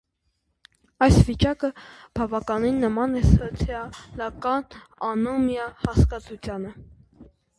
Այս 1.07 1.17
վիճակը 1.27 1.67
բավականին 2.19 2.79
նման 2.85 3.13
է 3.19 3.21
սոցիոլոգիական 3.27 4.65
անոմիա 5.09 5.69
հասկացությանը։ 5.85 6.75